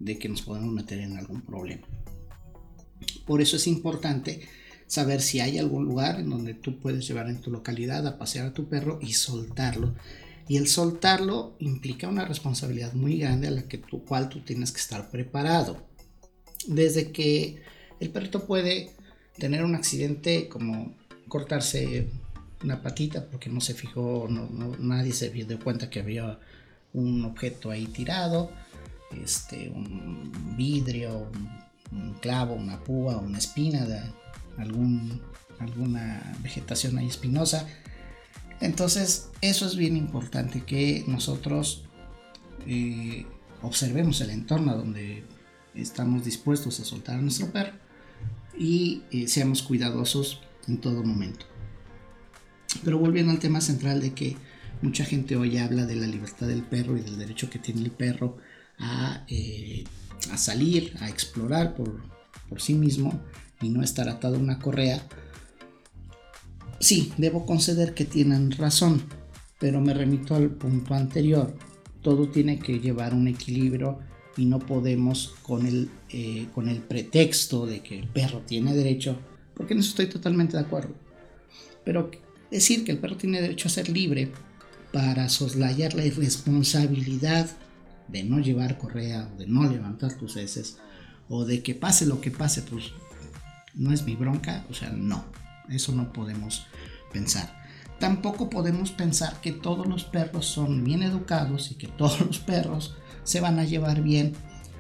de 0.01 0.19
que 0.19 0.29
nos 0.29 0.43
podemos 0.43 0.73
meter 0.73 0.99
en 0.99 1.17
algún 1.17 1.43
problema. 1.43 1.87
Por 3.25 3.41
eso 3.41 3.55
es 3.55 3.69
importante 3.69 4.49
saber 4.87 5.21
si 5.21 5.41
hay 5.41 5.59
algún 5.59 5.85
lugar 5.85 6.21
en 6.21 6.31
donde 6.31 6.55
tú 6.55 6.79
puedes 6.79 7.07
llevar 7.07 7.29
en 7.29 7.41
tu 7.41 7.51
localidad 7.51 8.07
a 8.07 8.19
pasear 8.19 8.47
a 8.47 8.53
tu 8.55 8.69
perro 8.69 8.99
y 9.03 9.15
soltarlo. 9.15 9.95
Y 10.49 10.57
el 10.59 10.69
soltarlo 10.69 11.57
implica 11.59 12.09
una 12.09 12.25
responsabilidad 12.25 12.93
muy 12.93 13.19
grande 13.19 13.49
a 13.49 13.51
la 13.51 13.63
que 13.63 13.79
tú, 13.79 14.05
cual 14.05 14.29
tú 14.29 14.41
tienes 14.41 14.71
que 14.71 14.81
estar 14.81 15.11
preparado. 15.11 15.85
Desde 16.69 17.11
que 17.11 17.63
el 17.99 18.11
perrito 18.11 18.47
puede 18.47 18.93
tener 19.39 19.65
un 19.65 19.75
accidente 19.75 20.49
como 20.49 20.95
cortarse 21.29 22.09
una 22.63 22.83
patita 22.83 23.27
porque 23.27 23.51
no 23.51 23.61
se 23.61 23.75
fijó, 23.75 24.29
nadie 24.79 25.13
se 25.13 25.31
dio 25.31 25.59
cuenta 25.59 25.91
que 25.91 26.01
había 26.01 26.39
un 26.93 27.25
objeto 27.25 27.71
ahí 27.71 27.87
tirado, 27.87 28.51
este, 29.23 29.69
un 29.69 30.57
vidrio, 30.57 31.31
un, 31.93 32.15
clavo, 32.21 32.55
una 32.55 32.83
púa, 32.83 33.19
una 33.19 33.39
espina 33.39 33.85
de 33.85 34.01
algún, 34.59 35.23
alguna 35.59 36.37
vegetación 36.43 36.99
ahí 36.99 37.07
espinosa. 37.07 37.67
Entonces, 38.61 39.31
eso 39.41 39.67
es 39.67 39.77
bien 39.77 39.97
importante 39.97 40.63
que 40.63 41.05
nosotros 41.07 41.85
eh, 42.67 43.27
observemos 43.63 44.21
el 44.21 44.31
entorno 44.31 44.77
donde 44.77 45.25
estamos 45.75 46.25
dispuestos 46.25 46.81
a 46.81 46.85
soltar 46.85 47.17
a 47.17 47.23
nuestro 47.23 47.51
perro 47.53 47.75
y 48.59 49.03
eh, 49.11 49.29
seamos 49.29 49.63
cuidadosos 49.63 50.41
en 50.69 50.79
todo 50.79 51.03
momento. 51.03 51.47
Pero 52.85 52.99
volviendo 52.99 53.33
al 53.33 53.39
tema 53.39 53.61
central 53.61 54.01
de 54.01 54.13
que 54.13 54.37
mucha 54.83 55.05
gente 55.05 55.37
hoy 55.37 55.59
habla 55.59 55.87
de 55.87 55.97
la 55.97 56.07
libertad 56.07 56.47
del 56.47 56.63
perro 56.63 56.97
y 56.97 57.01
del 57.01 57.19
derecho 57.19 57.51
que 57.51 57.59
tiene 57.59 57.83
el 57.83 57.91
perro 57.91 58.39
a, 58.79 59.25
eh, 59.29 59.85
salir, 60.37 60.97
a 61.01 61.09
explorar 61.09 61.75
por, 61.75 62.03
por, 62.49 62.61
sí 62.61 62.75
mismo 62.75 63.23
y 63.61 63.69
no 63.69 63.83
estar 63.83 64.09
atado 64.09 64.37
a 64.37 64.41
una 64.41 64.59
correa. 64.59 65.03
Sí, 66.81 67.13
debo 67.17 67.47
conceder 67.47 67.95
que 67.95 68.05
tienen 68.05 68.51
razón, 68.53 69.03
pero 69.59 69.81
me 69.81 69.95
remito 69.95 70.35
al 70.35 70.51
punto 70.51 70.95
anterior. 70.95 71.57
Todo 72.03 72.29
tiene 72.29 72.59
que 72.59 72.79
llevar 72.81 73.15
un 73.15 73.29
equilibrio 73.29 73.99
y 74.37 74.45
no 74.45 74.59
podemos 74.59 75.35
con 75.43 75.67
el, 75.67 75.91
eh, 76.11 76.47
con 76.55 76.69
el 76.69 76.81
pretexto 76.81 77.67
de 77.67 77.81
que 77.81 77.99
el 77.99 78.09
perro 78.09 78.41
tiene 78.41 78.75
derecho, 78.75 79.19
porque 79.55 79.73
en 79.73 79.81
eso 79.81 79.91
estoy 79.91 80.07
totalmente 80.07 80.57
de 80.57 80.63
acuerdo. 80.63 80.95
Pero 81.85 82.11
decir 82.51 82.85
que 82.85 82.93
el 82.93 82.99
perro 82.99 83.17
tiene 83.17 83.41
derecho 83.41 83.69
a 83.69 83.71
ser 83.71 83.89
libre 83.89 84.31
para 84.93 85.29
soslayar 85.29 85.95
la 85.95 86.05
irresponsabilidad 86.05 87.49
de 88.09 88.25
no 88.25 88.39
llevar 88.39 88.79
correa, 88.79 89.29
de 89.39 89.47
no 89.47 89.69
levantar 89.69 90.17
tus 90.17 90.37
heces, 90.37 90.79
o 91.29 91.45
de 91.45 91.63
que 91.63 91.75
pase 91.75 92.07
lo 92.07 92.21
que 92.21 92.31
pase, 92.31 92.63
pues 92.63 92.93
no 93.77 93.93
es 93.93 94.03
mi 94.05 94.17
bronca, 94.17 94.65
o 94.71 94.75
sea, 94.75 94.91
no, 94.91 95.25
eso 95.69 95.93
no 95.93 96.13
podemos 96.13 96.67
pensar. 97.13 97.65
Tampoco 98.01 98.51
podemos 98.51 98.91
pensar 98.91 99.41
que 99.41 99.53
todos 99.53 99.87
los 99.87 100.05
perros 100.05 100.47
son 100.47 100.85
bien 100.85 101.03
educados 101.03 101.71
y 101.71 101.77
que 101.77 101.87
todos 101.99 102.21
los 102.21 102.39
perros 102.39 102.97
se 103.25 103.41
van 103.41 103.59
a 103.59 103.65
llevar 103.65 104.03
bien 104.03 104.35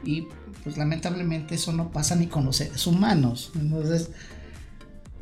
y 0.04 0.26
pues 0.62 0.76
lamentablemente 0.76 1.54
eso 1.54 1.72
no 1.72 1.90
pasa 1.90 2.16
ni 2.16 2.26
con 2.26 2.44
los 2.44 2.56
seres 2.56 2.86
humanos. 2.86 3.52
Entonces, 3.54 4.10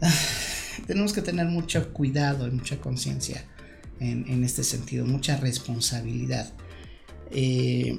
tenemos 0.87 1.13
que 1.13 1.23
tener 1.23 1.47
mucho 1.47 1.93
cuidado 1.93 2.47
y 2.47 2.51
mucha 2.51 2.81
conciencia 2.81 3.45
en, 4.01 4.45
este 4.45 4.65
sentido, 4.65 5.07
mucha 5.07 5.37
responsabilidad. 5.37 6.53
Eh, 7.31 7.99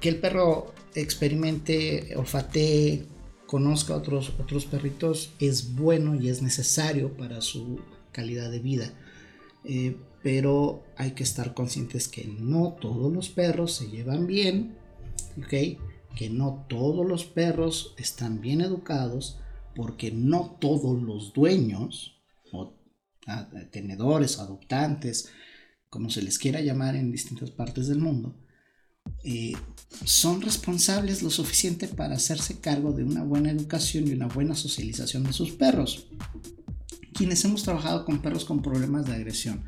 que 0.00 0.08
el 0.08 0.16
perro 0.16 0.74
experimente, 0.94 2.14
olfatee, 2.16 3.06
conozca 3.52 3.94
otros, 3.94 4.32
otros 4.40 4.64
perritos 4.64 5.34
es 5.38 5.74
bueno 5.74 6.14
y 6.14 6.30
es 6.30 6.40
necesario 6.40 7.14
para 7.18 7.42
su 7.42 7.80
calidad 8.10 8.50
de 8.50 8.60
vida. 8.60 8.94
Eh, 9.64 9.98
pero 10.22 10.82
hay 10.96 11.10
que 11.10 11.22
estar 11.22 11.52
conscientes 11.52 12.08
que 12.08 12.24
no 12.24 12.78
todos 12.80 13.12
los 13.12 13.28
perros 13.28 13.74
se 13.74 13.90
llevan 13.90 14.26
bien, 14.26 14.78
que 15.50 16.30
no 16.30 16.64
todos 16.66 17.06
los 17.06 17.26
perros 17.26 17.94
están 17.98 18.40
bien 18.40 18.62
educados 18.62 19.38
porque 19.76 20.10
no 20.10 20.56
todos 20.58 21.02
los 21.02 21.34
dueños 21.34 22.22
o 22.52 22.72
tenedores, 23.70 24.38
adoptantes, 24.38 25.28
como 25.90 26.08
se 26.08 26.22
les 26.22 26.38
quiera 26.38 26.62
llamar 26.62 26.96
en 26.96 27.12
distintas 27.12 27.50
partes 27.50 27.86
del 27.88 27.98
mundo, 27.98 28.34
son 30.04 30.42
responsables 30.42 31.22
lo 31.22 31.30
suficiente 31.30 31.86
para 31.88 32.16
hacerse 32.16 32.60
cargo 32.60 32.92
de 32.92 33.04
una 33.04 33.22
buena 33.22 33.50
educación 33.50 34.08
y 34.08 34.12
una 34.12 34.26
buena 34.26 34.54
socialización 34.54 35.24
de 35.24 35.32
sus 35.32 35.52
perros. 35.52 36.06
Quienes 37.14 37.44
hemos 37.44 37.62
trabajado 37.62 38.04
con 38.04 38.20
perros 38.20 38.44
con 38.44 38.62
problemas 38.62 39.06
de 39.06 39.14
agresión, 39.14 39.64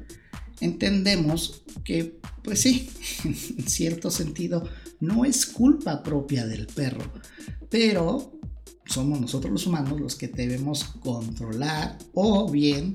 entendemos 0.60 1.62
que, 1.84 2.18
pues 2.42 2.60
sí, 2.60 2.90
en 3.24 3.68
cierto 3.68 4.10
sentido, 4.10 4.68
no 5.00 5.24
es 5.24 5.46
culpa 5.46 6.02
propia 6.02 6.46
del 6.46 6.66
perro, 6.66 7.12
pero 7.70 8.38
somos 8.86 9.20
nosotros 9.20 9.52
los 9.52 9.66
humanos 9.66 10.00
los 10.00 10.16
que 10.16 10.28
debemos 10.28 10.84
controlar 10.84 11.98
o 12.12 12.50
bien 12.50 12.94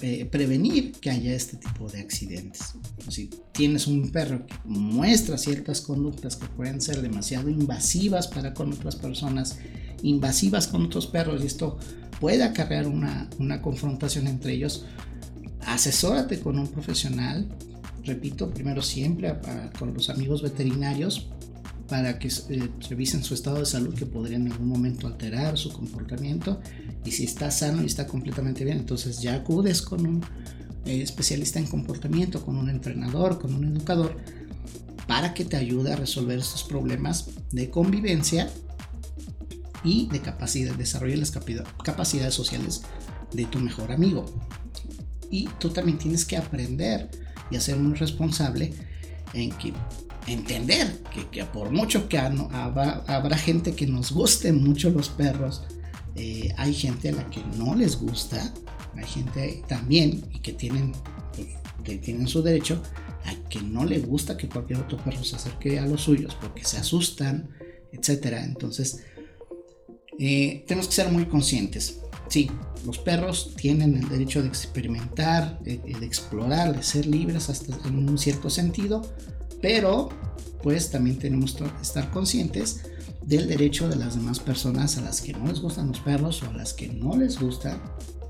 eh, 0.00 0.24
prevenir 0.24 0.92
que 0.92 1.10
haya 1.10 1.32
este 1.34 1.56
tipo 1.56 1.88
de 1.88 2.00
accidentes. 2.00 2.74
Si 3.08 3.30
tienes 3.52 3.86
un 3.86 4.10
perro 4.10 4.44
que 4.44 4.54
muestra 4.64 5.38
ciertas 5.38 5.80
conductas 5.80 6.34
que 6.34 6.46
pueden 6.48 6.80
ser 6.80 7.00
demasiado 7.00 7.48
invasivas 7.48 8.26
para 8.26 8.54
con 8.54 8.72
otras 8.72 8.96
personas, 8.96 9.58
invasivas 10.02 10.66
con 10.66 10.86
otros 10.86 11.06
perros, 11.06 11.42
y 11.42 11.46
esto 11.46 11.78
puede 12.20 12.42
acarrear 12.42 12.88
una, 12.88 13.30
una 13.38 13.62
confrontación 13.62 14.26
entre 14.26 14.54
ellos, 14.54 14.84
asesórate 15.60 16.40
con 16.40 16.58
un 16.58 16.66
profesional. 16.66 17.48
Repito, 18.04 18.50
primero 18.50 18.82
siempre 18.82 19.32
con 19.78 19.94
los 19.94 20.10
amigos 20.10 20.42
veterinarios 20.42 21.28
para 21.92 22.18
que 22.18 22.28
eh, 22.28 22.70
revisen 22.88 23.22
su 23.22 23.34
estado 23.34 23.58
de 23.58 23.66
salud 23.66 23.94
que 23.94 24.06
podría 24.06 24.38
en 24.38 24.50
algún 24.50 24.66
momento 24.66 25.06
alterar 25.06 25.58
su 25.58 25.70
comportamiento 25.70 26.58
y 27.04 27.10
si 27.10 27.24
está 27.24 27.50
sano 27.50 27.82
y 27.82 27.84
está 27.84 28.06
completamente 28.06 28.64
bien, 28.64 28.78
entonces 28.78 29.20
ya 29.20 29.34
acudes 29.34 29.82
con 29.82 30.06
un 30.06 30.24
eh, 30.86 31.02
especialista 31.02 31.58
en 31.58 31.66
comportamiento, 31.66 32.46
con 32.46 32.56
un 32.56 32.70
entrenador, 32.70 33.38
con 33.38 33.54
un 33.54 33.66
educador 33.76 34.16
para 35.06 35.34
que 35.34 35.44
te 35.44 35.58
ayude 35.58 35.92
a 35.92 35.96
resolver 35.96 36.38
estos 36.38 36.64
problemas 36.64 37.28
de 37.50 37.68
convivencia 37.68 38.48
y 39.84 40.06
de 40.06 40.22
capacidad, 40.22 40.74
desarrollar 40.74 41.18
las 41.18 41.30
capacidades 41.30 42.32
sociales 42.32 42.80
de 43.34 43.44
tu 43.44 43.58
mejor 43.58 43.92
amigo. 43.92 44.24
Y 45.30 45.46
tú 45.58 45.68
también 45.68 45.98
tienes 45.98 46.24
que 46.24 46.38
aprender 46.38 47.10
y 47.50 47.60
ser 47.60 47.76
muy 47.76 47.92
responsable 47.98 48.72
en 49.34 49.50
que 49.58 49.74
entender 50.26 51.02
que, 51.30 51.44
por 51.44 51.70
mucho 51.70 52.08
que 52.08 52.18
habrá, 52.18 53.36
gente 53.36 53.74
que 53.74 53.86
nos 53.86 54.12
guste 54.12 54.52
mucho 54.52 54.90
los 54.90 55.08
perros, 55.08 55.64
eh, 56.14 56.52
hay 56.56 56.74
gente 56.74 57.08
a 57.08 57.12
la 57.12 57.30
que 57.30 57.42
no 57.56 57.74
les 57.74 57.98
gusta, 57.98 58.52
hay 58.96 59.04
gente 59.04 59.62
también 59.66 60.24
y 60.32 60.40
que 60.40 60.52
tienen, 60.52 60.92
que 61.82 61.96
tienen 61.96 62.28
su 62.28 62.42
derecho 62.42 62.82
a 63.24 63.48
que 63.48 63.60
no 63.60 63.84
le 63.84 64.00
gusta 64.00 64.36
que 64.36 64.48
cualquier 64.48 64.80
otro 64.80 64.98
perro 64.98 65.24
se 65.24 65.36
acerque 65.36 65.78
a 65.78 65.86
los 65.86 66.02
suyos 66.02 66.36
porque 66.40 66.64
se 66.64 66.78
asustan, 66.78 67.50
etcétera. 67.92 68.44
Entonces, 68.44 69.04
eh, 70.18 70.64
tenemos 70.66 70.88
que 70.88 70.94
ser 70.94 71.10
muy 71.10 71.26
conscientes. 71.26 71.98
Sí, 72.28 72.50
los 72.86 72.98
perros 72.98 73.54
tienen 73.56 73.96
el 73.96 74.08
derecho 74.08 74.42
de 74.42 74.48
experimentar, 74.48 75.60
de, 75.60 75.78
de 75.78 76.06
explorar, 76.06 76.74
de 76.74 76.82
ser 76.82 77.06
libres 77.06 77.48
hasta 77.48 77.76
en 77.88 78.08
un 78.08 78.18
cierto 78.18 78.48
sentido, 78.50 79.02
pero 79.62 80.10
pues 80.62 80.90
también 80.90 81.18
tenemos 81.18 81.54
que 81.54 81.64
estar 81.80 82.10
conscientes 82.10 82.82
del 83.22 83.48
derecho 83.48 83.88
de 83.88 83.96
las 83.96 84.16
demás 84.16 84.40
personas 84.40 84.98
a 84.98 85.00
las 85.00 85.20
que 85.20 85.32
no 85.32 85.46
les 85.46 85.60
gustan 85.60 85.88
los 85.88 86.00
perros 86.00 86.42
o 86.42 86.50
a 86.50 86.52
las 86.52 86.74
que 86.74 86.88
no 86.88 87.16
les 87.16 87.38
gusta 87.40 87.80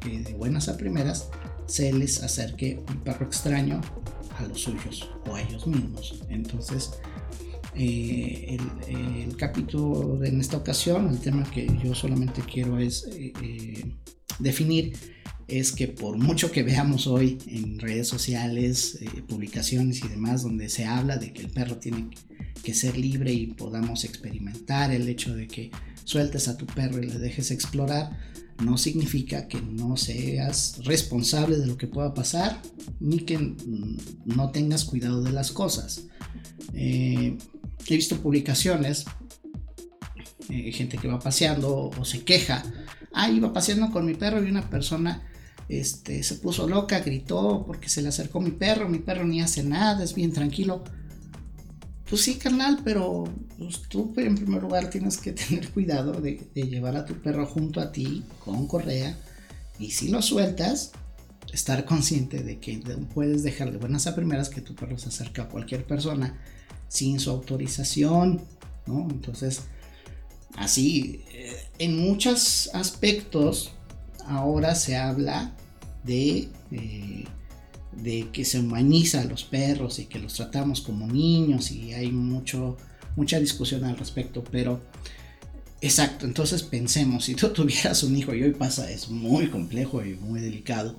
que 0.01 0.21
de 0.21 0.35
buenas 0.35 0.69
a 0.69 0.77
primeras 0.77 1.29
se 1.67 1.93
les 1.93 2.23
acerque 2.23 2.81
un 2.89 3.01
perro 3.01 3.27
extraño 3.27 3.81
a 4.39 4.43
los 4.47 4.63
suyos 4.63 5.09
o 5.29 5.35
a 5.35 5.43
ellos 5.43 5.67
mismos. 5.67 6.23
Entonces, 6.29 6.93
eh, 7.75 8.59
el, 8.89 9.37
capítulo 9.37 10.23
en 10.25 10.41
esta 10.41 10.59
ocasión, 10.59 11.09
el 11.09 11.19
tema 11.19 11.45
que 11.45 11.67
yo 11.83 11.95
solamente 11.95 12.43
quiero 12.43 12.79
es 12.79 13.09
eh, 13.13 13.33
eh, 13.43 13.97
definir 14.39 14.93
es 15.49 15.73
que 15.73 15.89
por 15.89 16.17
mucho 16.17 16.51
que 16.51 16.63
veamos 16.63 17.07
hoy 17.07 17.39
en 17.47 17.79
redes 17.79 18.09
sociales, 18.09 18.99
eh, 19.01 19.23
publicaciones 19.27 20.03
y 20.05 20.09
demás, 20.09 20.43
donde 20.43 20.69
se 20.69 20.85
habla 20.85 21.17
de 21.17 21.33
que 21.33 21.43
el 21.43 21.51
perro 21.51 21.77
tiene 21.77 22.11
que 22.63 22.75
ser 22.75 22.97
libre 22.97 23.33
y 23.33 23.47
podamos 23.49 24.05
experimentar 24.05 24.93
el 24.93 25.09
hecho 25.09 25.35
de 25.35 25.49
que 25.49 25.71
sueltes 26.05 26.49
a 26.49 26.57
tu 26.57 26.67
perro 26.67 27.03
y 27.03 27.07
le 27.07 27.19
dejes 27.19 27.51
explorar, 27.51 28.19
no 28.63 28.79
significa 28.79 29.49
que 29.49 29.61
no 29.61 29.97
seas 29.97 30.79
responsable 30.85 31.57
de 31.57 31.67
lo 31.67 31.77
que 31.77 31.87
pueda 31.87 32.15
pasar 32.15 32.61
ni 33.01 33.21
que 33.21 33.57
no 34.25 34.51
tengas 34.51 34.85
cuidado 34.85 35.23
de 35.23 35.33
las 35.33 35.51
cosas. 35.51 36.05
Eh, 36.75 37.37
he 37.87 37.97
visto 37.97 38.21
publicaciones, 38.21 39.05
eh, 40.49 40.73
gente 40.73 40.99
que 40.99 41.09
va 41.09 41.19
paseando 41.19 41.91
o 41.97 42.05
se 42.05 42.23
queja, 42.23 42.63
ah, 43.13 43.31
iba 43.31 43.53
paseando 43.53 43.91
con 43.91 44.07
mi 44.07 44.15
perro 44.15 44.43
y 44.43 44.51
una 44.51 44.69
persona 44.69 45.23
este, 45.69 46.23
se 46.23 46.37
puso 46.37 46.69
loca, 46.69 47.01
gritó 47.01 47.65
porque 47.67 47.89
se 47.89 48.03
le 48.03 48.09
acercó 48.09 48.41
mi 48.41 48.51
perro, 48.51 48.89
mi 48.89 48.99
perro 48.99 49.25
ni 49.25 49.41
hace 49.41 49.63
nada, 49.63 50.03
es 50.05 50.15
bien 50.15 50.33
tranquilo. 50.33 50.83
Pues 52.09 52.23
sí, 52.23 52.35
carnal, 52.35 52.81
pero 52.85 53.25
pues, 53.57 53.83
tú 53.89 54.13
en 54.19 54.35
primer 54.35 54.63
lugar 54.63 54.91
tienes 54.91 55.17
que 55.17 55.33
tener 55.33 55.71
cuidado 55.71 56.13
de, 56.21 56.51
llevar 56.55 56.97
a 56.97 57.07
tu 57.07 57.15
perro 57.15 57.47
junto 57.47 57.81
a 57.81 57.91
ti 57.91 58.25
con 58.45 58.67
correa 58.67 59.17
y 59.79 59.93
si 59.93 60.09
lo 60.09 60.21
sueltas, 60.21 60.93
estar 61.53 61.85
consciente 61.85 62.43
de 62.43 62.59
que 62.59 62.83
puedes 63.15 63.43
dejar 63.43 63.73
de 63.73 63.79
buenas 63.79 64.07
a 64.07 64.15
primeras 64.15 64.49
que 64.49 64.61
tu 64.61 64.75
perro 64.75 64.99
se 64.99 65.09
acerca 65.09 65.43
a 65.43 65.49
cualquier 65.49 65.87
persona 65.87 66.39
sin 66.89 67.19
su 67.19 67.31
autorización, 67.31 68.43
¿no? 68.87 69.09
Entonces, 69.11 69.63
así, 70.57 71.25
eh, 71.33 71.57
en 71.79 71.99
muchos 71.99 72.71
aspectos, 72.75 73.73
ahora 74.27 74.75
se 74.75 74.97
habla 74.97 75.53
de, 76.05 76.49
eh, 76.71 77.25
de 77.93 78.29
que 78.33 78.45
se 78.45 78.61
humaniza 78.61 79.21
a 79.21 79.25
los 79.25 79.45
perros 79.45 79.99
y 79.99 80.07
que 80.07 80.19
los 80.19 80.35
tratamos 80.35 80.81
como 80.81 81.07
niños 81.07 81.71
y 81.71 81.93
hay 81.93 82.11
mucho, 82.11 82.77
mucha 83.17 83.39
discusión 83.39 83.85
al 83.85 83.97
respecto, 83.97 84.43
pero 84.51 84.81
exacto, 85.81 86.27
entonces 86.27 86.63
pensemos, 86.63 87.25
si 87.27 87.35
tú 87.35 87.49
tuvieras 87.51 88.03
un 88.03 88.17
hijo 88.17 88.35
y 88.35 88.43
hoy 88.43 88.53
pasa, 88.53 88.91
es 88.91 89.09
muy 89.09 89.49
complejo 89.49 90.05
y 90.05 90.15
muy 90.15 90.41
delicado, 90.41 90.99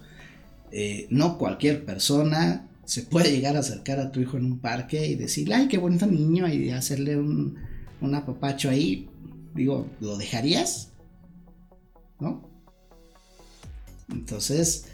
eh, 0.71 1.07
no 1.09 1.37
cualquier 1.37 1.85
persona 1.85 2.67
se 2.85 3.03
puede 3.03 3.31
llegar 3.31 3.55
a 3.55 3.59
acercar 3.59 3.99
a 3.99 4.11
tu 4.11 4.19
hijo 4.19 4.37
en 4.37 4.45
un 4.45 4.59
parque 4.59 5.07
y 5.07 5.15
decirle, 5.15 5.55
ay, 5.55 5.67
qué 5.67 5.77
bonito 5.77 6.05
niño, 6.05 6.47
y 6.49 6.69
hacerle 6.71 7.17
un, 7.17 7.57
un 8.01 8.15
apapacho 8.15 8.69
ahí, 8.69 9.07
digo, 9.55 9.87
¿lo 10.01 10.17
dejarías? 10.17 10.91
¿No? 12.19 12.52
Entonces, 14.09 14.85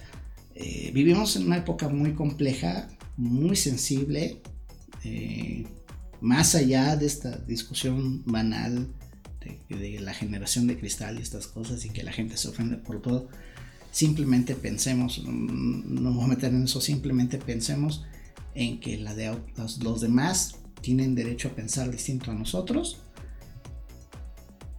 eh, 0.56 0.92
vivimos 0.94 1.36
en 1.36 1.46
una 1.46 1.58
época 1.58 1.90
muy 1.90 2.14
compleja, 2.14 2.90
muy 3.18 3.56
sensible, 3.56 4.42
eh, 5.04 5.66
más 6.22 6.56
allá 6.56 6.96
de 6.96 7.06
esta 7.06 7.38
discusión 7.38 8.24
banal 8.26 8.90
de, 9.70 10.00
la 10.02 10.14
generación 10.14 10.68
de 10.68 10.78
cristal 10.78 11.18
y 11.18 11.22
estas 11.22 11.48
cosas 11.48 11.86
y 11.86 11.90
que 11.90 12.04
la 12.04 12.12
gente 12.12 12.36
se 12.38 12.50
ofende 12.50 12.78
por 12.78 13.02
todo, 13.02 13.30
simplemente 13.92 14.56
pensemos, 14.56 15.24
no 15.26 16.14
voy 16.14 16.26
a 16.26 16.28
meter 16.28 16.54
en 16.54 16.64
eso, 16.64 16.82
simplemente 16.82 17.38
pensemos 17.38 18.06
en 18.54 18.80
que 18.80 18.98
de, 18.98 19.38
los 19.82 20.02
demás 20.02 20.56
tienen 20.82 21.16
derecho 21.16 21.50
a 21.50 21.56
pensar 21.56 21.90
distinto 21.92 22.32
a 22.32 22.34
nosotros 22.34 23.02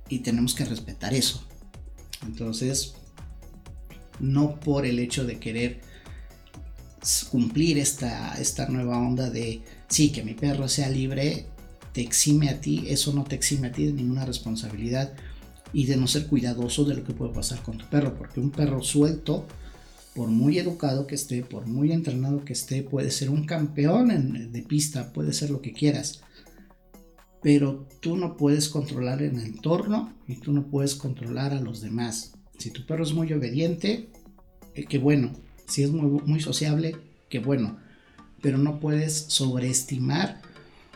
y 0.09 0.21
tenemos 0.21 0.55
que 0.55 0.65
respetar 0.65 1.15
eso. 1.15 1.47
Entonces, 2.27 2.95
no 4.21 4.61
por 4.61 4.87
el 4.87 4.99
hecho 4.99 5.25
de 5.25 5.39
querer 5.39 5.81
cumplir 7.31 7.79
esta, 7.79 8.35
esta 8.35 8.69
nueva 8.69 8.99
onda 8.99 9.31
de, 9.31 9.63
sí, 9.89 10.13
que 10.13 10.23
mi 10.23 10.35
perro 10.35 10.69
sea 10.69 10.91
libre, 10.91 11.47
te 11.93 12.01
exime 12.03 12.51
a 12.51 12.61
ti, 12.61 12.85
eso 12.89 13.13
no 13.13 13.25
te 13.25 13.35
exime 13.35 13.69
a 13.69 13.73
ti 13.73 13.87
de 13.87 13.93
ninguna 13.93 14.25
responsabilidad 14.25 15.13
y 15.73 15.87
de 15.87 15.97
no 15.97 16.07
ser 16.07 16.27
cuidadoso 16.27 16.85
de 16.85 16.97
lo 16.97 17.05
que 17.05 17.15
puede 17.15 17.33
pasar 17.33 17.63
con 17.63 17.79
tu 17.79 17.87
perro, 17.87 18.17
porque 18.17 18.41
un 18.41 18.51
perro 18.51 18.83
suelto, 18.83 19.47
por 20.15 20.29
muy 20.29 20.59
educado 20.59 21.07
que 21.07 21.15
esté, 21.15 21.43
por 21.43 21.67
muy 21.67 21.93
entrenado 21.93 22.45
que 22.45 22.53
esté, 22.53 22.83
puede 22.83 23.11
ser 23.11 23.31
un 23.31 23.45
campeón 23.45 24.53
de 24.53 24.63
pista, 24.63 25.13
puede 25.13 25.33
ser 25.33 25.51
lo 25.51 25.63
que 25.63 25.73
quieras, 25.73 26.23
pero 27.43 27.87
tú 28.01 28.17
no 28.17 28.37
puedes 28.37 28.69
controlar 28.69 29.23
el 29.23 29.39
entorno 29.39 30.13
y 30.27 30.37
tú 30.37 30.53
no 30.53 30.67
puedes 30.67 30.95
controlar 30.95 31.55
a 31.55 31.61
los 31.61 31.81
demás. 31.81 32.33
Si 32.61 32.71
tu 32.71 32.85
perro 32.85 33.03
es 33.05 33.15
muy 33.15 33.33
obediente, 33.33 34.11
eh, 34.75 34.85
qué 34.85 34.99
bueno. 34.99 35.33
Si 35.67 35.83
es 35.83 35.91
muy, 35.91 36.41
sociable, 36.43 36.95
qué 37.31 37.39
bueno. 37.39 37.79
Pero 38.43 38.59
no 38.59 38.81
puedes 38.81 39.15
sobreestimar 39.15 40.43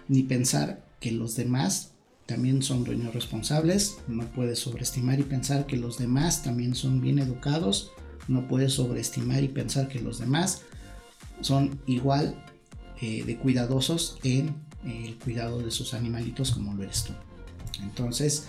ni 0.06 0.24
pensar 0.24 0.84
que 1.00 1.10
los 1.10 1.36
demás 1.36 1.92
también 2.26 2.60
son 2.62 2.84
dueños 2.84 3.14
responsables. 3.14 3.96
No 4.08 4.26
puedes 4.26 4.58
sobreestimar 4.58 5.20
y 5.20 5.22
pensar 5.22 5.64
que 5.64 5.78
los 5.78 5.96
demás 5.96 6.42
también 6.42 6.74
son 6.74 7.00
bien 7.00 7.18
educados. 7.18 7.92
No 8.28 8.46
puedes 8.46 8.74
sobreestimar 8.74 9.42
y 9.42 9.48
pensar 9.48 9.88
que 9.88 10.00
los 10.00 10.18
demás 10.18 10.60
son 11.40 11.80
igual 11.86 12.44
eh, 13.00 13.24
de 13.24 13.38
cuidadosos 13.38 14.18
en 14.22 14.48
eh, 14.84 15.04
el 15.06 15.14
cuidado 15.16 15.62
de 15.62 15.70
sus 15.70 15.94
animalitos 15.94 16.50
como 16.50 16.74
lo 16.74 16.82
eres 16.82 17.04
tú. 17.04 17.14
Entonces, 17.82 18.48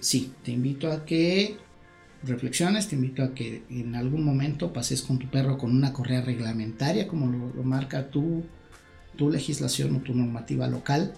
sí, 0.00 0.32
te 0.44 0.52
invito 0.52 0.92
a 0.92 1.04
que 1.04 1.58
reflexiones, 2.26 2.88
te 2.88 2.96
invito 2.96 3.22
a 3.22 3.34
que 3.34 3.64
en 3.70 3.94
algún 3.94 4.24
momento 4.24 4.72
pases 4.72 5.02
con 5.02 5.18
tu 5.18 5.28
perro 5.28 5.58
con 5.58 5.70
una 5.70 5.92
correa 5.92 6.20
reglamentaria, 6.20 7.08
como 7.08 7.26
lo, 7.26 7.62
marca 7.62 8.10
tu, 8.10 8.44
tu 9.16 9.30
legislación 9.30 9.96
o 9.96 10.00
tu 10.00 10.14
normativa 10.14 10.68
local, 10.68 11.14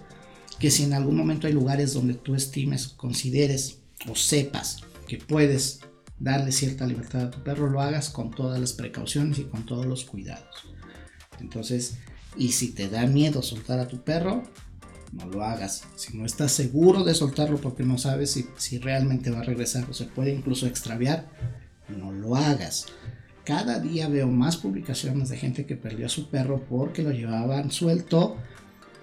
que 0.59 0.71
si 0.71 0.83
en 0.83 0.93
algún 0.93 1.15
momento 1.15 1.47
hay 1.47 1.53
lugares 1.53 1.93
donde 1.93 2.13
tú 2.13 2.35
estimes, 2.35 2.87
consideres 2.87 3.79
o 4.09 4.15
sepas 4.15 4.81
que 5.07 5.17
puedes 5.17 5.81
darle 6.19 6.51
cierta 6.51 6.85
libertad 6.85 7.23
a 7.23 7.31
tu 7.31 7.43
perro, 7.43 7.69
lo 7.69 7.81
hagas 7.81 8.09
con 8.09 8.31
todas 8.31 8.59
las 8.59 8.73
precauciones 8.73 9.39
y 9.39 9.45
con 9.45 9.65
todos 9.65 9.85
los 9.85 10.03
cuidados. 10.03 10.67
Entonces, 11.39 11.97
y 12.37 12.51
si 12.51 12.69
te 12.69 12.89
da 12.89 13.05
miedo 13.05 13.41
soltar 13.41 13.79
a 13.79 13.87
tu 13.87 14.03
perro, 14.03 14.43
no 15.11 15.25
lo 15.27 15.43
hagas. 15.43 15.83
Si 15.95 16.17
no 16.17 16.25
estás 16.25 16.51
seguro 16.51 17.03
de 17.03 17.13
soltarlo 17.13 17.59
porque 17.59 17.83
no 17.83 17.97
sabes 17.97 18.31
si, 18.31 18.47
si 18.57 18.77
realmente 18.77 19.31
va 19.31 19.39
a 19.39 19.43
regresar 19.43 19.89
o 19.89 19.93
se 19.93 20.05
puede 20.05 20.33
incluso 20.33 20.67
extraviar, 20.67 21.29
no 21.97 22.11
lo 22.11 22.35
hagas. 22.35 22.87
Cada 23.43 23.79
día 23.79 24.07
veo 24.07 24.27
más 24.27 24.57
publicaciones 24.57 25.29
de 25.29 25.37
gente 25.37 25.65
que 25.65 25.75
perdió 25.75 26.05
a 26.05 26.09
su 26.09 26.29
perro 26.29 26.63
porque 26.69 27.01
lo 27.01 27.11
llevaban 27.11 27.71
suelto 27.71 28.37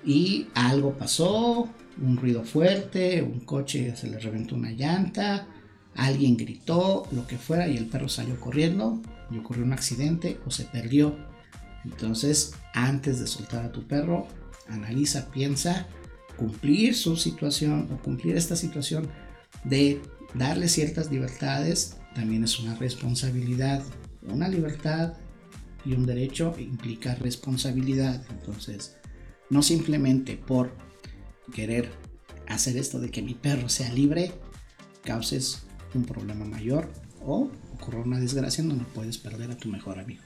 y 0.04 0.46
algo 0.54 0.96
pasó, 0.96 1.68
un 2.00 2.16
ruido 2.16 2.44
fuerte, 2.44 3.22
un 3.22 3.40
coche 3.40 3.96
se 3.96 4.08
le 4.08 4.20
reventó 4.20 4.54
una 4.54 4.70
llanta, 4.70 5.48
alguien 5.96 6.36
gritó, 6.36 7.08
lo 7.10 7.26
que 7.26 7.38
fuera 7.38 7.66
y 7.66 7.76
el 7.76 7.86
perro 7.86 8.08
salió 8.08 8.38
corriendo 8.38 9.00
y 9.30 9.38
ocurrió 9.38 9.64
un 9.64 9.72
accidente 9.72 10.38
o 10.46 10.50
se 10.50 10.64
perdió. 10.64 11.16
Entonces, 11.84 12.52
antes 12.72 13.18
de 13.18 13.26
soltar 13.26 13.64
a 13.64 13.72
tu 13.72 13.86
perro, 13.86 14.28
analiza, 14.68 15.30
piensa, 15.30 15.86
cumplir 16.36 16.94
su 16.94 17.16
situación 17.16 17.88
o 17.92 18.02
cumplir 18.02 18.36
esta 18.36 18.56
situación 18.56 19.08
de 19.64 20.00
darle 20.34 20.68
ciertas 20.68 21.10
libertades 21.10 21.96
también 22.14 22.44
es 22.44 22.58
una 22.58 22.74
responsabilidad. 22.74 23.82
Una 24.22 24.48
libertad 24.48 25.14
y 25.84 25.92
un 25.92 26.06
derecho 26.06 26.54
implica 26.58 27.14
responsabilidad. 27.14 28.24
Entonces, 28.30 28.96
no 29.50 29.62
simplemente 29.62 30.36
por 30.36 30.74
querer 31.54 31.90
hacer 32.48 32.76
esto 32.76 32.98
de 32.98 33.10
que 33.10 33.22
mi 33.22 33.34
perro 33.34 33.68
sea 33.68 33.92
libre, 33.92 34.32
causes 35.04 35.66
un 35.94 36.04
problema 36.04 36.44
mayor 36.44 36.90
o 37.20 37.50
ocurra 37.74 38.00
una 38.00 38.18
desgracia 38.18 38.64
donde 38.64 38.84
puedes 38.84 39.18
perder 39.18 39.50
a 39.50 39.56
tu 39.56 39.68
mejor 39.68 39.98
amigo. 39.98 40.22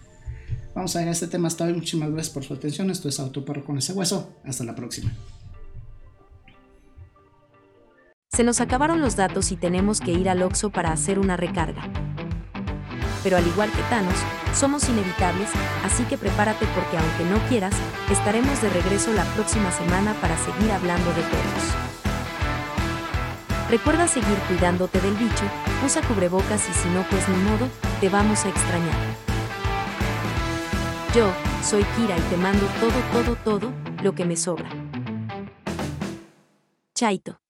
Vamos 0.74 0.94
a 0.94 1.00
ver 1.00 1.08
este 1.08 1.26
tema 1.26 1.48
hasta 1.48 1.64
hoy. 1.64 1.74
Muchísimas 1.74 2.10
gracias 2.10 2.32
por 2.32 2.44
su 2.44 2.54
atención. 2.54 2.90
Esto 2.90 3.08
es 3.08 3.18
Autoperro 3.20 3.64
con 3.64 3.78
ese 3.78 3.92
hueso. 3.92 4.36
Hasta 4.44 4.64
la 4.64 4.74
próxima. 4.74 5.12
Se 8.30 8.44
nos 8.44 8.60
acabaron 8.60 9.00
los 9.00 9.16
datos 9.16 9.50
y 9.52 9.56
tenemos 9.56 10.00
que 10.00 10.12
ir 10.12 10.28
al 10.28 10.42
Oxxo 10.42 10.70
para 10.70 10.92
hacer 10.92 11.18
una 11.18 11.36
recarga. 11.36 11.82
Pero 13.22 13.36
al 13.36 13.46
igual 13.46 13.70
que 13.72 13.82
Thanos, 13.90 14.14
somos 14.54 14.88
inevitables, 14.88 15.50
así 15.84 16.04
que 16.04 16.16
prepárate 16.16 16.64
porque 16.74 16.96
aunque 16.96 17.24
no 17.24 17.48
quieras, 17.48 17.74
estaremos 18.10 18.62
de 18.62 18.70
regreso 18.70 19.12
la 19.12 19.24
próxima 19.34 19.70
semana 19.72 20.14
para 20.20 20.38
seguir 20.38 20.70
hablando 20.70 21.10
de 21.10 21.22
perros. 21.22 21.90
Recuerda 23.68 24.08
seguir 24.08 24.38
cuidándote 24.48 25.00
del 25.00 25.14
bicho, 25.14 25.44
usa 25.84 26.00
cubrebocas 26.02 26.68
y 26.68 26.72
si 26.72 26.88
no 26.88 27.04
pues 27.10 27.28
ni 27.28 27.36
modo, 27.36 27.68
te 28.00 28.08
vamos 28.08 28.44
a 28.44 28.48
extrañar. 28.48 29.29
Yo, 31.12 31.28
soy 31.60 31.82
Kira 31.96 32.16
y 32.16 32.20
te 32.30 32.36
mando 32.36 32.64
todo, 32.78 32.92
todo, 33.12 33.36
todo, 33.42 33.72
lo 34.04 34.14
que 34.14 34.24
me 34.24 34.36
sobra. 34.36 34.70
Chaito. 36.94 37.40